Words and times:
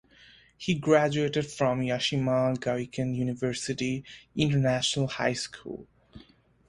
He 0.57 0.73
graduated 0.73 1.45
from 1.45 1.81
Yashima 1.81 2.57
Gakuen 2.57 3.15
University 3.15 4.03
International 4.35 5.05
High 5.05 5.33
School. 5.33 5.85